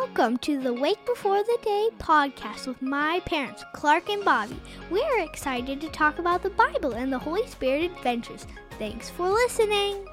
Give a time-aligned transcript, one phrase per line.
[0.00, 4.60] Welcome to the Wake Before the Day podcast with my parents, Klarc and Bobbie.
[4.90, 8.44] We're excited to talk about the Bible and the Holy Spirit adventures.
[8.76, 10.04] Thanks for listening.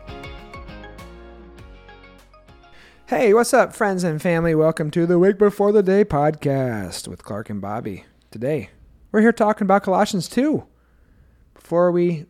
[3.08, 4.54] Hey, what's up, friends and family?
[4.54, 8.06] Welcome to the Wake Before the Day podcast with Klarc and Bobbie.
[8.30, 8.70] Today,
[9.12, 10.64] we're here talking about Colossians 2.
[11.56, 12.28] Before we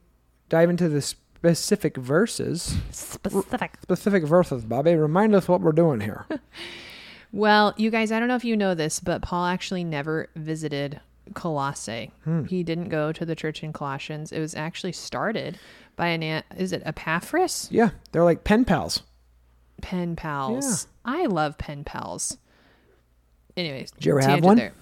[0.48, 3.74] dive into the specific verses, Specific.
[3.82, 6.26] specific verses, Bobbie, remind us what we're doing here.
[7.32, 11.00] Well, you guys, I don't know if you know this, but Paul actually never visited
[11.34, 12.12] Colossae.
[12.24, 12.44] Hmm.
[12.46, 14.32] He didn't go to the church in Colossians.
[14.32, 15.58] It was actually started
[15.96, 17.68] by an is it Epaphras?
[17.72, 19.04] yeah, they're like pen pals.
[19.82, 20.88] Pen pals.
[21.06, 22.38] I love pen pals.
[23.58, 24.58] Anyways, Did you ever have one?
[24.58, 24.74] there.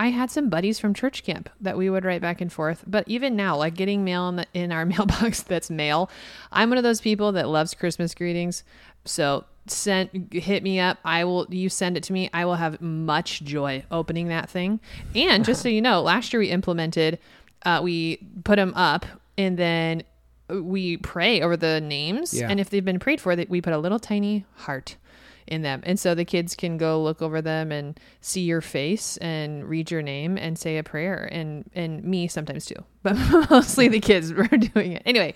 [0.00, 2.84] I had some buddies from church camp that we would write back and forth.
[2.86, 6.10] But even now, like getting mail in, the, in our mailbox that's mail,
[6.50, 8.64] I'm one of those people that loves Christmas greetings.
[9.04, 10.96] So send hit me up.
[11.04, 11.46] I will.
[11.50, 12.30] You send it to me.
[12.32, 14.80] I will have much joy opening that thing.
[15.14, 17.18] And just so you know, last year we implemented.
[17.66, 19.04] Uh, we put them up,
[19.36, 20.02] and then
[20.48, 22.32] we pray over the names.
[22.32, 22.48] Yeah.
[22.48, 24.96] And if they've been prayed for, that we put a little tiny heart
[25.50, 25.82] in them.
[25.84, 29.90] And so the kids can go look over them and see your face and read
[29.90, 32.76] your name and say a prayer and and me sometimes too.
[33.02, 33.16] But
[33.50, 35.02] mostly the kids were doing it.
[35.06, 35.34] Anyway,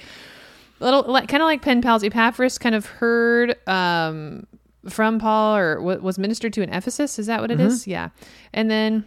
[0.81, 4.47] little like, kind of like pen pals Epaphras kind of heard um
[4.89, 7.87] from Paul or wa- was ministered to in Ephesus, is that what it is?
[7.87, 8.11] Yeah.
[8.53, 9.05] And then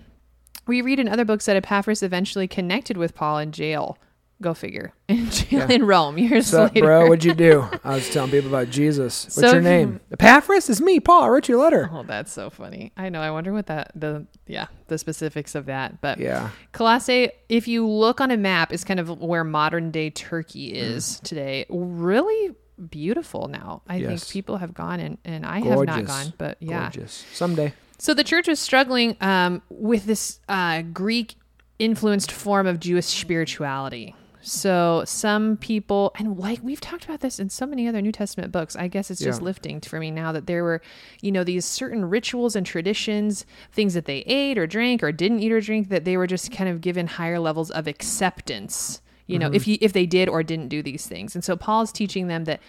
[0.66, 3.98] we read in other books that Epaphras eventually connected with Paul in jail.
[4.40, 4.94] Go figure.
[5.08, 5.68] In Yeah.
[5.68, 6.86] in Rome years What's up, later.
[6.86, 7.08] bro?
[7.08, 7.68] What'd you do?
[7.84, 9.26] I was telling people about Jesus.
[9.26, 10.00] What's So- your name?
[10.12, 10.70] Epaphras?
[10.70, 11.24] is me, Paul.
[11.24, 11.90] I wrote you a letter.
[11.92, 12.92] Oh, that's so funny.
[12.96, 13.20] I know.
[13.22, 16.02] I wonder what that the yeah the specifics of that.
[16.02, 16.50] But Yeah.
[16.72, 21.20] Colossae, if you look on a map, is kind of where modern day Turkey is
[21.22, 21.66] today.
[21.70, 22.56] Really
[22.92, 23.82] beautiful now.
[23.88, 24.08] I Yes.
[24.10, 26.82] think people have gone and and I have not gone, but yeah.
[26.92, 27.26] Gorgeous.
[27.34, 27.74] Someday.
[27.98, 31.34] So the church was struggling um, with this uh, Greek
[31.80, 34.14] influenced form of Jewish spirituality.
[34.48, 38.54] So some people, and like we've talked about this in so many other New Testament
[38.54, 39.46] books, I guess it's just Yeah.
[39.46, 40.82] lifting for me now that there were,
[41.22, 45.42] you know, these certain rituals and traditions, things that they ate or drank or didn't
[45.42, 49.02] eat or drink, that they were just kind of given higher levels of acceptance.
[49.26, 49.72] You know, if mm-hmm.
[49.72, 52.62] you if they did or didn't do these things, and so Paul's teaching them that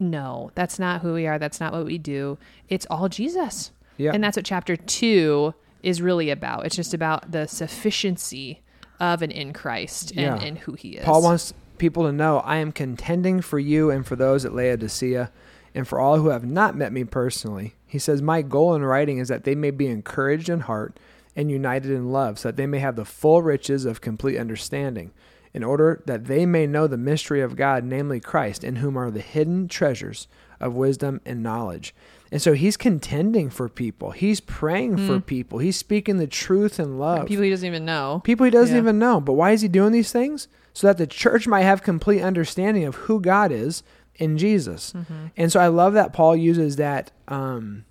[0.00, 1.38] no, that's not who we are.
[1.38, 2.38] That's not what we do.
[2.70, 3.72] It's all Jesus.
[3.98, 4.12] Yeah.
[4.14, 5.52] And that's what chapter two
[5.82, 6.64] is really about.
[6.64, 8.62] It's just about the sufficiency
[9.00, 10.36] of and in Christ and, Yeah.
[10.36, 11.04] and who he is.
[11.04, 15.30] Paul wants people to know I am contending for you and for those at Laodicea
[15.74, 17.74] and for all who have not met me personally.
[17.86, 20.98] He says, My goal in writing is that they may be encouraged in heart
[21.36, 25.12] and united in love, so that they may have the full riches of complete understanding,
[25.54, 29.10] in order that they may know the mystery of God, namely Christ, in whom are
[29.10, 30.26] the hidden treasures
[30.58, 31.94] of wisdom and knowledge.
[32.30, 34.10] And so he's contending for people.
[34.10, 35.58] He's praying for people.
[35.60, 38.20] He's speaking the truth in love people he doesn't even know.
[38.24, 38.82] people he doesn't Yeah.
[38.82, 39.20] even know.
[39.20, 40.46] But why is he doing these things?
[40.74, 43.82] So that the church might have complete understanding of who God is
[44.16, 44.92] in Jesus.
[44.92, 45.26] Mm-hmm.
[45.36, 47.84] And so I love that Paul uses that, um,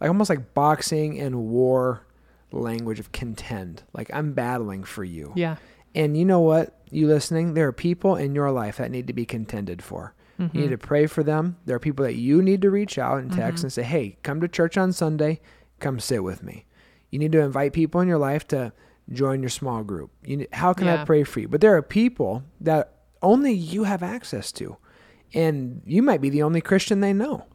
[0.00, 2.02] like almost like boxing and war
[2.52, 3.82] language of contend.
[3.92, 5.32] Like I'm battling for you.
[5.36, 5.56] Yeah.
[5.94, 6.78] And you know what?
[6.90, 7.54] You listening?
[7.54, 10.14] There are people in your life that need to be contended for.
[10.38, 10.56] Mm-hmm.
[10.56, 11.56] You need to pray for them.
[11.64, 13.66] There are people that you need to reach out and text Mm-hmm.
[13.66, 15.40] and say, "Hey, come to church on Sunday.
[15.80, 16.66] Come sit with me."
[17.10, 18.72] You need to invite people in your life to
[19.12, 20.10] join your small group.
[20.24, 21.48] You need, how can I pray for you?
[21.48, 22.92] But there are people that
[23.22, 24.76] only you have access to,
[25.32, 27.46] and you might be the only Christian they know.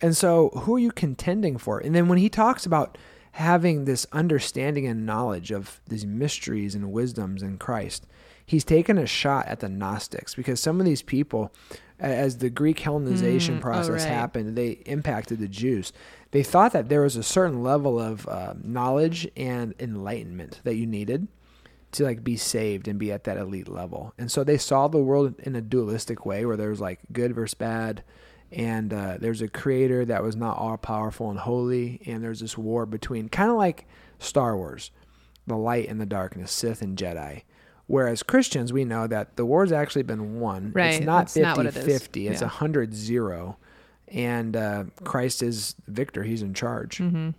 [0.00, 1.78] And so, who are you contending for?
[1.80, 2.96] And then when he talks about
[3.32, 8.06] having this understanding and knowledge of these mysteries and wisdoms in Christ,
[8.44, 11.52] he's taken a shot at the Gnostics because some of these people,
[11.98, 14.12] as the Greek Hellenization Mm, oh, process right.
[14.12, 15.92] happened, they impacted the Jews.
[16.30, 20.86] They thought that there was a certain level of uh, knowledge and enlightenment that you
[20.86, 21.28] needed
[21.92, 24.14] to like be saved and be at that elite level.
[24.18, 27.34] And so they saw the world in a dualistic way where there was like good
[27.34, 28.02] versus bad
[28.52, 32.56] and uh, there's a creator that was not all powerful and holy and there's this
[32.58, 33.86] war between kind of like
[34.18, 34.90] Star Wars,
[35.46, 37.42] the light and the darkness, Sith and Jedi.
[37.86, 40.72] Whereas Christians, we know that the war's actually been won.
[40.72, 41.84] Right, It's not it's not 50 what it is.
[42.00, 42.46] 50, it's Yeah.
[42.46, 43.56] 100 0.
[44.08, 46.98] And uh, Christ is victor, he's in charge.
[46.98, 47.30] Mm-hmm.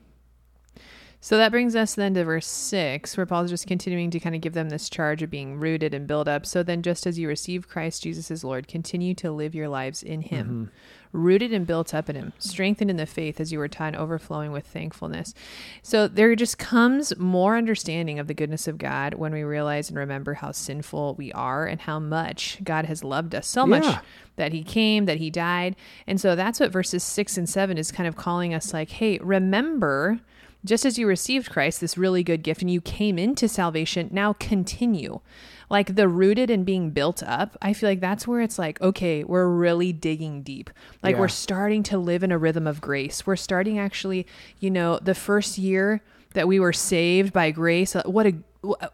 [1.23, 4.41] So that brings us then to verse 6, where Paul's just continuing to kind of
[4.41, 6.45] give them this charge of being rooted and built up.
[6.45, 10.03] So then, just as you receive Christ Jesus as Lord, continue to live your lives
[10.03, 10.69] in Him,
[11.13, 11.17] mm-hmm.
[11.17, 13.95] rooted and built up in Him, strengthened in the faith as you were taught, and
[13.95, 15.33] overflowing with thankfulness.
[15.81, 19.97] So there just comes more understanding of the goodness of God when we realize and
[19.97, 24.03] remember how sinful we are and how much God has loved us so much
[24.35, 25.77] that he came, that he died.
[26.05, 29.19] And so that's what verses six and seven is kind of calling us like, hey,
[29.19, 30.19] remember
[30.65, 34.33] just as you received Christ, this really good gift, and you came into salvation, now
[34.33, 35.19] continue.
[35.69, 39.23] Like the rooted and being built up, I feel like that's where it's like, okay,
[39.23, 40.69] we're really digging deep.
[41.01, 41.21] Like Yeah.
[41.21, 43.25] we're starting to live in a rhythm of grace.
[43.25, 44.27] We're starting actually,
[44.59, 46.01] you know, the first year
[46.33, 48.33] that we were saved by grace, what a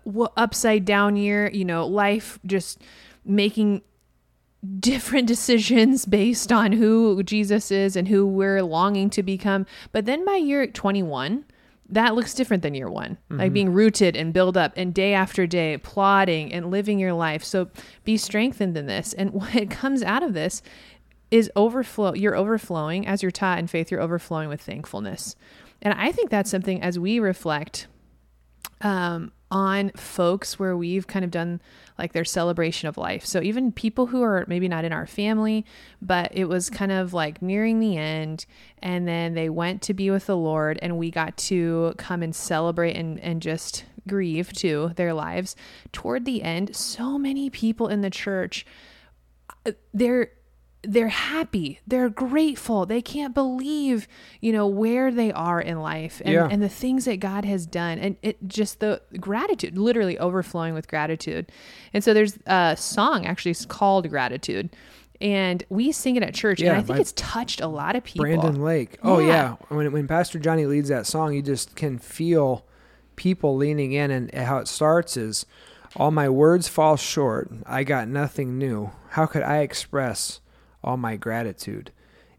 [0.03, 2.81] what upside down year, you know, life just
[3.23, 3.81] making
[4.79, 9.65] different decisions based on who Jesus is and who we're longing to become.
[9.91, 11.45] But then by year 21,
[11.91, 15.47] that looks different than year one, like being rooted and build up and day after
[15.47, 17.43] day, plotting and living your life.
[17.43, 17.69] So
[18.03, 19.13] be strengthened in this.
[19.13, 20.61] And what comes out of this
[21.31, 22.13] is overflow.
[22.13, 25.35] You're overflowing as you're taught in faith, you're overflowing with thankfulness.
[25.81, 27.87] And I think that's something as we reflect
[28.81, 31.61] um, on folks where we've kind of done
[31.97, 33.25] like their celebration of life.
[33.25, 35.65] So even people who are maybe not in our family,
[36.01, 38.45] but it was kind of like nearing the end,
[38.81, 42.35] and then they went to be with the Lord, and we got to come and
[42.35, 45.55] celebrate and, and just grieve too their lives.
[45.91, 48.65] Toward the end, so many people in the church,
[49.65, 50.31] uh, they're
[50.83, 54.07] they're happy they're grateful they can't believe
[54.39, 56.47] you know where they are in life and, Yeah.
[56.49, 60.87] and the things that god has done and it just the gratitude literally overflowing with
[60.87, 61.51] gratitude
[61.93, 64.69] and so there's a song actually it's called gratitude
[65.19, 68.05] and we sing it at church and Yeah, i think it's touched a lot of
[68.05, 68.97] people Brandon Lake.
[69.03, 69.27] Oh Yeah.
[69.27, 69.55] yeah.
[69.67, 72.65] When when Pastor Johnny leads that song, you just can feel
[73.17, 75.45] people leaning in and how it starts is
[75.97, 77.51] all my words fall short.
[77.65, 78.91] I got nothing new.
[79.09, 80.39] How could I express
[80.83, 81.91] all my gratitude?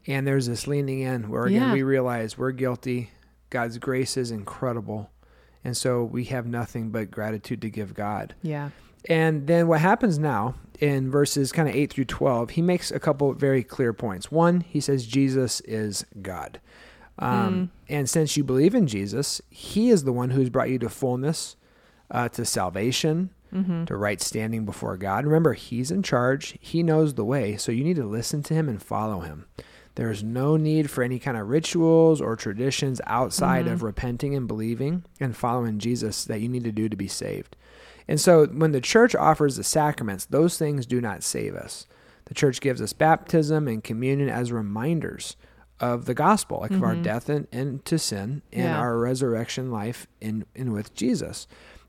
[0.07, 1.73] And there's this leaning in where again Yeah.
[1.73, 3.11] we realize we're guilty.
[3.51, 5.11] God's grace is incredible.
[5.65, 8.35] And so we have nothing but gratitude to give God.
[8.43, 8.71] yeah
[9.09, 12.99] And then what happens now in verses kind of 8 through 12, he makes a
[12.99, 14.31] couple very clear points.
[14.33, 16.61] One, he says Jesus is God.
[17.19, 20.89] Um, And since you believe in Jesus, he is the one who's brought you to
[20.89, 21.57] fullness,
[22.11, 23.85] uh, to salvation, Mm-hmm.
[23.87, 25.25] to right standing before God.
[25.25, 28.69] Remember, he's in charge, he knows the way, so you need to listen to him
[28.69, 29.47] and follow him.
[29.97, 33.87] There's no need for any kind of rituals or traditions outside of mm-hmm.
[33.87, 37.56] repenting and believing and following Jesus that you need to do to be saved.
[38.06, 41.87] And so when the church offers the sacraments, those things do not save us.
[42.26, 45.37] The church gives us baptism and communion as reminders
[45.81, 47.03] of the gospel, like of our mm-hmm.
[47.03, 48.79] death in, into sin and Yeah.
[48.79, 51.46] our resurrection life in, in with Jesus.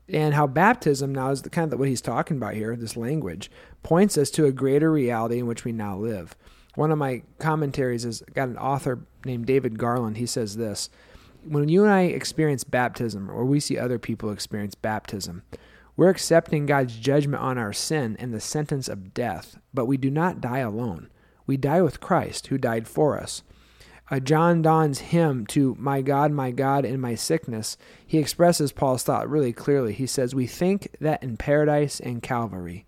[0.08, 3.50] And how baptism now is the kind of what he's talking about here, this language,
[3.82, 6.36] points us to a greater reality in which we now live.
[6.74, 10.16] One of my commentaries has got an author named David Garland.
[10.16, 10.90] He says this
[11.44, 15.42] When you and I experience baptism, or we see other people experience baptism,
[15.96, 20.10] we're accepting God's judgment on our sin and the sentence of death, but we do
[20.10, 21.08] not die alone.
[21.46, 23.42] We die with Christ, who died for us.
[24.12, 29.02] Uh, John Donne's hymn to My God, My God, in my sickness, he expresses Paul's
[29.02, 29.94] thought really clearly.
[29.94, 32.84] He says, We think that in paradise and Calvary,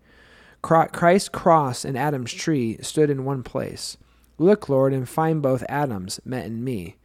[0.60, 3.96] Christ's cross and Adam's tree stood in one place.
[4.36, 6.96] Look, Lord, and find both Adams met in me.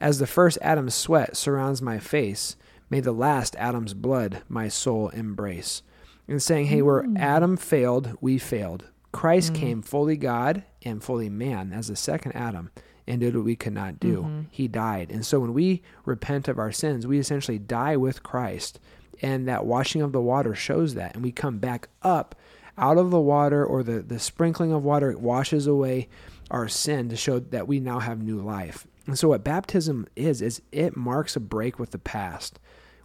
[0.00, 2.56] As the first Adam's sweat surrounds my face,
[2.90, 5.82] may the last Adam's blood my soul embrace.
[6.26, 8.86] And saying, hey, where Adam failed, we failed.
[9.12, 12.70] Christ came fully God and fully man as the second Adam
[13.08, 14.22] and did what we could not do.
[14.22, 14.40] Mm-hmm.
[14.50, 15.10] He died.
[15.10, 18.78] And so when we repent of our sins, we essentially die with Christ.
[19.20, 21.14] And that washing of the water shows that.
[21.14, 22.36] And we come back up
[22.76, 26.08] out of the water or the, the sprinkling of water it washes away
[26.50, 28.86] our sin to show that we now have new life.
[29.06, 32.60] And so what baptism is is it marks a break with the past.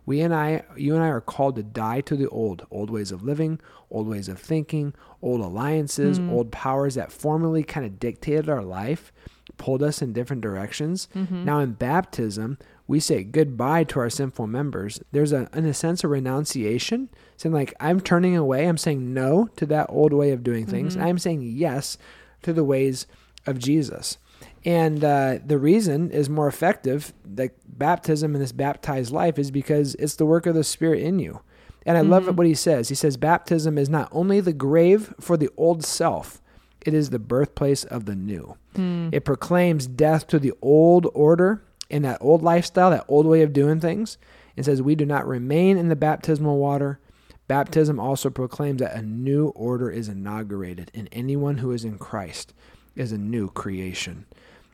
[0.05, 3.12] We and I you and I are called to die to the old, old ways
[3.12, 6.29] of living, old ways of thinking, old alliances, mm.
[6.29, 9.13] old powers that formerly kind of dictated our life,
[9.57, 11.07] pulled us in different directions.
[11.15, 11.45] Mm-hmm.
[11.45, 12.57] Now in baptism,
[12.88, 15.01] we say goodbye to our sinful members.
[15.12, 19.48] There's a in a sense a renunciation, saying like I'm turning away, I'm saying no
[19.55, 20.95] to that old way of doing things.
[20.95, 21.98] and I'm saying yes
[22.43, 23.07] to the ways
[23.45, 24.17] of Jesus.
[24.65, 29.95] And uh, the reason is more effective, like baptism in this baptized life, is because
[29.95, 31.41] it's the work of the Spirit in you.
[31.86, 32.36] And I love mm-hmm.
[32.38, 32.88] what he says.
[32.88, 36.41] He says, Baptism is not only the grave for the old self,
[36.85, 38.57] it is the birthplace of the new.
[38.75, 39.09] Hmm.
[39.11, 43.53] It proclaims death to the old order and that old lifestyle, that old way of
[43.53, 44.17] doing things,
[44.55, 46.99] and says, We do not remain in the baptismal water.
[47.47, 52.53] Baptism also proclaims that a new order is inaugurated, and anyone who is in Christ
[52.95, 54.25] is a new creation.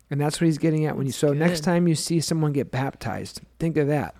[0.09, 1.11] And that's what he's getting at when you.
[1.11, 4.15] So next time you see someone get baptized, think of that.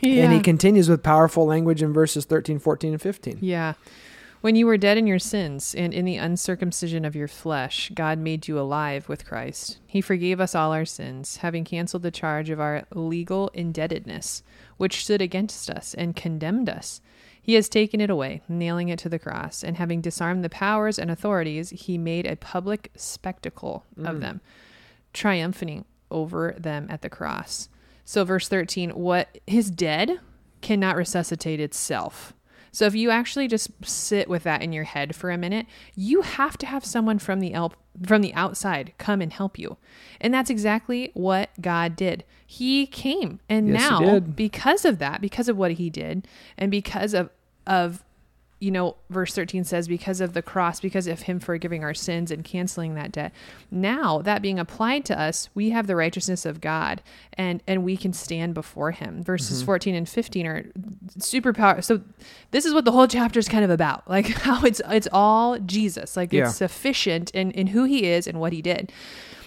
[0.00, 0.24] Yeah.
[0.24, 3.38] And he continues with powerful language in verses 13, 14, and 15.
[3.40, 3.74] Yeah.
[4.42, 8.18] When you were dead in your sins and in the uncircumcision of your flesh, God
[8.18, 9.78] made you alive with Christ.
[9.86, 14.42] He forgave us all our sins, having canceled the charge of our legal indebtedness,
[14.78, 17.00] which stood against us and condemned us.
[17.40, 20.98] He has taken it away, nailing it to the cross, and having disarmed the powers
[20.98, 24.20] and authorities, he made a public spectacle of mm.
[24.22, 24.40] them,
[25.12, 27.68] triumphing over them at the cross.
[28.04, 30.18] So, verse 13, what is dead
[30.62, 32.34] cannot resuscitate itself.
[32.72, 36.22] So, if you actually just sit with that in your head for a minute, you
[36.22, 37.74] have to have someone from the el-
[38.06, 39.76] from the outside come and help you.
[40.20, 42.24] And that's exactly what God did.
[42.46, 43.40] He came.
[43.48, 46.26] And Yes, now, because of that, because of what he did,
[46.56, 47.30] and because of
[47.66, 48.02] of
[48.62, 52.30] you know, verse 13 says, because of the cross, because of him forgiving our sins
[52.30, 53.32] and canceling that debt.
[53.72, 57.02] Now, that being applied to us, we have the righteousness of God
[57.34, 59.22] and and we can stand before him.
[59.24, 59.66] Verses Mm-hmm.
[59.66, 60.64] 14 and 15 are
[61.18, 61.82] super power.
[61.82, 62.02] So
[62.52, 64.04] this is what the whole chapter is kind of about.
[64.12, 66.16] Like how it's it's all Jesus.
[66.16, 66.46] Like Yeah.
[66.46, 68.92] it's sufficient in, in who he is and what he did.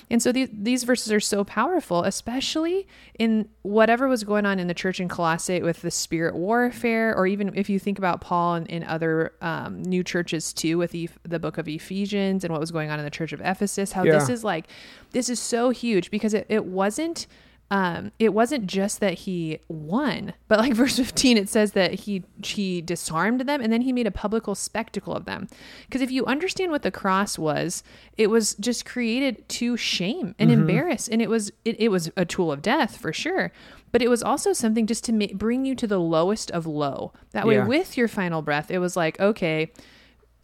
[0.09, 4.67] And so these these verses are so powerful, especially in whatever was going on in
[4.67, 8.55] the church in Colossae with the spirit warfare, or even if you think about Paul
[8.55, 12.59] and in other um, new churches too, with the, the book of Ephesians and what
[12.59, 13.91] was going on in the church of Ephesus.
[13.91, 14.67] How this is like,
[15.11, 17.27] this is so huge because it, it wasn't
[17.71, 22.23] um it wasn't just that he won but like verse 15 it says that he
[22.43, 25.47] he disarmed them and then he made a public spectacle of them.
[25.87, 27.83] Because if you understand what the cross was
[28.17, 32.25] it was just created to shame and embarrass and it was it, it was a
[32.25, 33.51] tool of death for sure
[33.91, 37.13] but it was also something just to ma- bring you to the lowest of low.
[37.31, 37.65] That way Yeah.
[37.65, 39.71] with your final breath it was like okay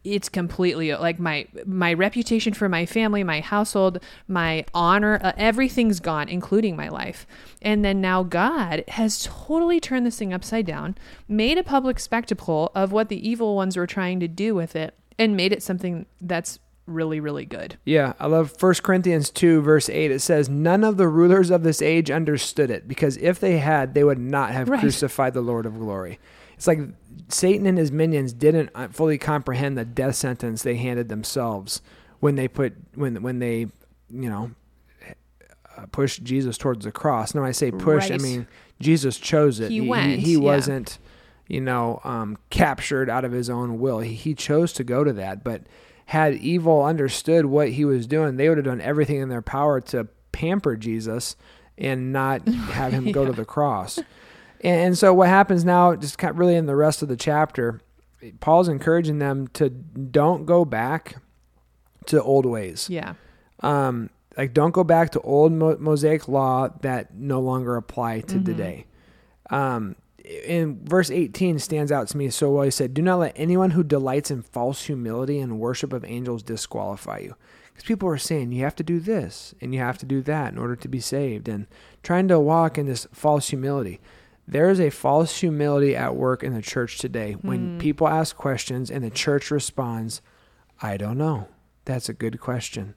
[0.04, 6.00] it's completely like my my reputation for my family my household my honor uh, everything's
[6.00, 7.28] gone including my life
[7.62, 10.96] and then now god has totally turned this thing upside down
[11.28, 14.96] made a public spectacle of what the evil ones were trying to do with it
[15.20, 19.88] and made it something that's really really good Yeah, I love 1 Corinthians 2, verse
[19.88, 20.12] 8.
[20.12, 23.94] It says, None of the rulers of this age understood it, because if they had,
[23.94, 24.80] they would not have Right.
[24.82, 26.20] crucified the Lord of glory.
[26.62, 26.78] It's like
[27.30, 31.82] Satan and his minions didn't uh, fully comprehend the death sentence they handed themselves
[32.20, 33.62] when they put, when, when they,
[34.12, 34.52] you know,
[35.76, 37.34] uh, pushed Jesus towards the cross.
[37.34, 38.46] Now, when I say push, I mean
[38.80, 39.72] Jesus chose it.
[39.72, 40.38] He went, He, yeah.
[40.38, 41.00] wasn't,
[41.48, 43.98] you know, um, captured out of his own will.
[43.98, 45.44] He, he chose to go to that.
[45.44, 45.64] But
[46.06, 49.82] had evil understood what he was doing, they would have done everything in their power
[49.82, 51.36] to pamper Jesus
[51.76, 53.98] and not have him go to the cross.
[54.64, 57.82] And, so what happens now, just kind of really in the rest of the chapter,
[58.40, 61.16] Paul's encouraging them to don't go back
[62.08, 62.88] to old ways.
[62.90, 63.16] Yeah.
[63.62, 68.44] Um, like don't go back to old Mo- mosaic law that no longer apply to
[68.44, 68.86] today.
[69.50, 72.64] Um, in verse 18 stands out to me so well.
[72.64, 76.44] He said do not let anyone who delights in false humility and worship of angels
[76.44, 77.36] disqualify you.
[77.70, 80.54] Because people are saying you have to do this and you have to do that
[80.54, 81.68] in order to be saved and
[82.04, 84.00] trying to walk in this false humility
[84.52, 87.34] there is a false humility at work in the church today.
[87.34, 87.78] When hmm.
[87.80, 90.22] people ask questions and the church responds
[90.82, 91.48] i don't know.
[91.86, 92.96] That's a good question.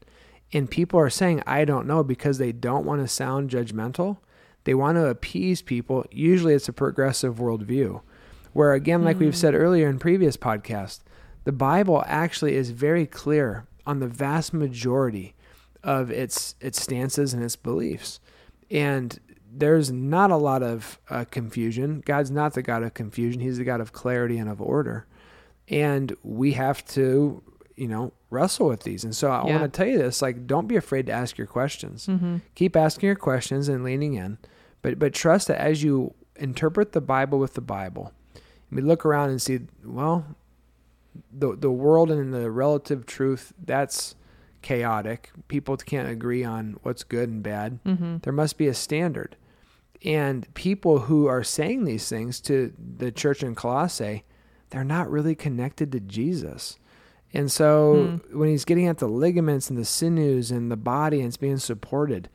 [0.53, 4.19] And people are saying i don't know because they don't want to sound judgmental.
[4.65, 6.05] They want to appease people.
[6.11, 8.03] Usually it's a progressive worldview.
[8.53, 9.61] Where again like we've said hmm.
[9.61, 11.01] earlier in previous podcasts
[11.45, 15.35] the bible actually is very clear on the vast majority
[15.85, 18.19] of its its stances and its beliefs.
[18.71, 19.21] And
[19.57, 22.03] there's not a lot of uh, confusion.
[22.05, 23.41] God's not the god of confusion.
[23.41, 25.07] He's the god of clarity and of order.
[25.69, 27.43] And we have to
[27.77, 29.03] you know wrestle with these.
[29.05, 29.59] And so i Yeah.
[29.59, 32.07] want to tell you this like don't be afraid to ask your questions.
[32.07, 32.37] Mm-hmm.
[32.55, 34.39] keep asking your questions and leaning in.
[34.83, 38.13] But but trust that as you interpret the bible with the bible
[38.71, 40.25] we look around and see well
[41.33, 44.15] the the world and the relative truth that's
[44.63, 45.31] chaotic.
[45.49, 47.79] People can't agree on what's good and bad.
[47.85, 48.17] Mm-hmm.
[48.23, 49.37] there must be a standard
[50.05, 54.25] and people who are saying these things to the church in colossae
[54.71, 56.79] they're not really connected to jesus
[57.33, 61.29] and so when he's getting at the ligaments and the sinews and the body and
[61.29, 62.29] it's being supported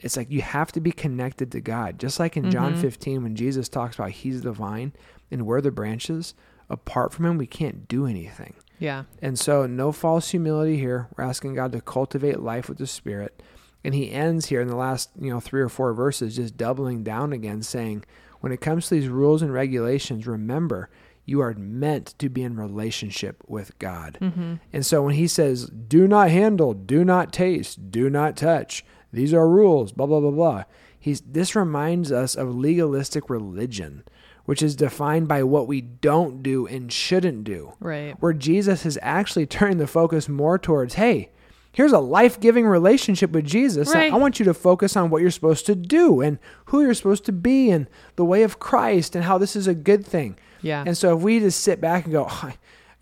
[0.00, 2.78] it's like you have to be connected to god just like in john Mhm.
[2.80, 4.92] 15 when jesus talks about he's the vine
[5.30, 6.34] and we're the branches
[6.68, 11.06] apart from him we can't do anything yeah and so, no false humility here.
[11.16, 13.40] We're asking God to cultivate life with the Spirit.
[13.84, 17.02] And he ends here in the last, you know, three or four verses, just doubling
[17.04, 18.04] down again, saying,
[18.40, 20.88] when it comes to these rules and regulations, remember,
[21.26, 24.18] you are meant to be in relationship with God.
[24.20, 24.54] mm-hmm.
[24.72, 29.32] And so when he says, do not handle, do not taste, do not touch, these
[29.32, 30.64] are rules, blah, blah, blah, blah.
[30.98, 34.04] He's, this reminds us of legalistic religion
[34.44, 37.72] which is defined by what we don't do and shouldn't do.
[37.80, 38.14] Right.
[38.20, 41.30] Where Jesus has actually turned the focus more towards, hey,
[41.74, 43.92] here's a life giving relationship with Jesus.
[43.94, 44.10] Right.
[44.12, 47.26] I want you to focus on what you're supposed to do and who you're supposed
[47.26, 50.38] to be and the way of Christ and how this is a good thing.
[50.62, 50.82] Yeah.
[50.86, 52.52] And so if we just sit back and go, oh,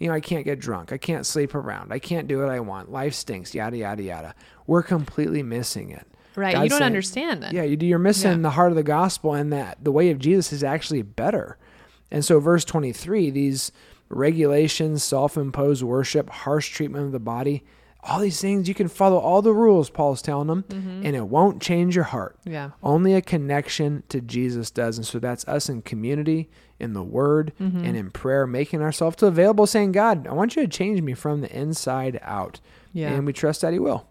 [0.01, 0.93] you know, I can't get drunk.
[0.93, 1.93] I can't sleep around.
[1.93, 2.91] I can't do what I want.
[2.91, 4.35] Life stinks, yada, yada, yada.
[4.67, 6.05] We're completely missing it.
[6.35, 6.55] right.
[6.55, 7.53] God's you don't saying- understand that.
[7.53, 8.39] Yeah, you- you're missing Yeah.
[8.39, 11.57] the heart of the gospel and that the way of Jesus is actually better.
[12.11, 13.71] And so, verse 23, these
[14.09, 17.65] regulations, self imposed worship, harsh treatment of the body,
[18.05, 21.63] all these things, you can follow all the rules, Paul's telling them, and it won't
[21.63, 22.37] change your heart.
[22.45, 22.71] Yeah.
[22.83, 24.99] Only a connection to Jesus does.
[24.99, 27.85] And so that's us in community, in the word, Mm-hmm.
[27.85, 31.15] and in prayer, making ourselves to available, saying, God, I want you to change me
[31.15, 32.59] from the inside out.
[32.93, 33.13] Yeah.
[33.13, 34.07] And we trust that He will.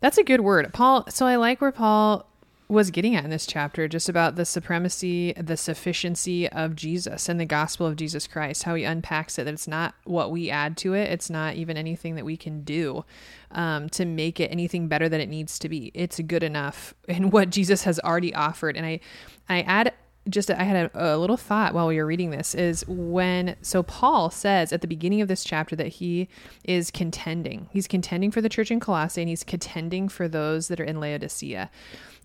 [0.00, 0.72] That's a good word.
[0.74, 2.28] Paul, so I like where Paul
[2.68, 7.40] was getting at in this chapter just about the supremacy, the sufficiency of Jesus and
[7.40, 10.76] the gospel of Jesus Christ, how he unpacks it, that it's not what we add
[10.78, 11.10] to it.
[11.10, 13.06] It's not even anything that we can do
[13.52, 15.90] um, to make it anything better than it needs to be.
[15.94, 18.76] It's good enough in what Jesus has already offered.
[18.76, 19.00] And I,
[19.48, 19.94] I add
[20.28, 23.82] just I had a, a little thought while we were reading this is when so
[23.82, 26.28] Paul says at the beginning of this chapter that he
[26.64, 27.68] is contending.
[27.70, 31.00] He's contending for the church in Colossae and he's contending for those that are in
[31.00, 31.70] Laodicea.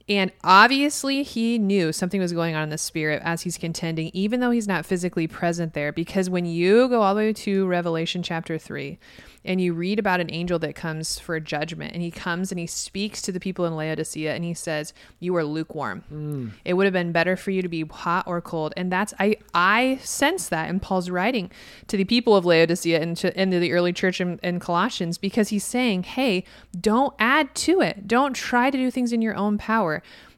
[0.09, 4.41] And obviously, he knew something was going on in the spirit as he's contending, even
[4.41, 5.93] though he's not physically present there.
[5.93, 8.99] Because when you go all the way to Revelation chapter 3
[9.45, 12.67] and you read about an angel that comes for judgment, and he comes and he
[12.67, 16.03] speaks to the people in Laodicea and he says, You are lukewarm.
[16.11, 16.51] Mm.
[16.65, 18.73] It would have been better for you to be hot or cold.
[18.75, 21.49] And that's, I, I sense that in Paul's writing
[21.87, 25.17] to the people of Laodicea and to, and to the early church in, in Colossians,
[25.17, 26.43] because he's saying, Hey,
[26.79, 28.05] don't add to it.
[28.05, 29.92] Don't try to do things in your own power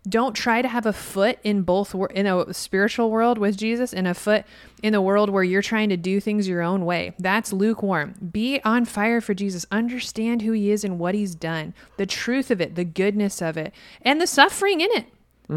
[0.08, 4.08] don't try to have a foot in both in a spiritual world with Jesus and
[4.08, 4.46] a foot
[4.84, 7.14] in the world where you're trying to do things your own way.
[7.18, 8.16] That's lukewarm.
[8.32, 9.66] Be on fire for Jesus.
[9.72, 13.58] Understand who he is and what he's done, the truth of it, the goodness of
[13.58, 15.08] it, and the suffering in it.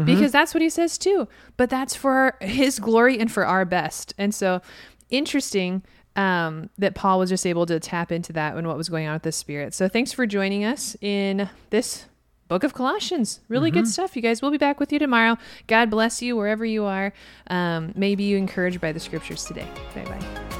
[0.05, 1.27] Because that's what he says too.
[1.57, 4.13] But that's for his glory and for our best.
[4.19, 4.61] And so
[5.09, 5.81] interesting
[6.15, 9.13] um, that Paul was just able to tap into that and what was going on
[9.13, 9.73] with the Spirit.
[9.73, 12.05] So thanks for joining us in this
[12.49, 13.39] book of Colossians.
[13.47, 14.41] Really good stuff, you guys.
[14.41, 15.37] We'll be back with you tomorrow.
[15.67, 17.13] God bless you wherever you are.
[17.47, 19.67] Um, may be you encouraged by the scriptures today.
[19.95, 20.59] Bye bye.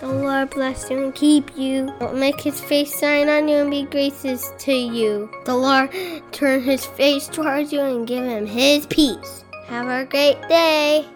[0.00, 1.92] The Lord bless you and keep you.
[1.98, 5.30] Don't make his face shine on you and be gracious to you.
[5.44, 5.90] The Lord
[6.32, 9.44] turn his face towards you and give him his peace.
[9.66, 11.06] Have a great day.